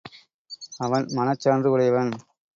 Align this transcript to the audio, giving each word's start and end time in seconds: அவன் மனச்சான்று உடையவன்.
அவன் 0.77 1.05
மனச்சான்று 1.17 1.67
உடையவன். 1.67 2.11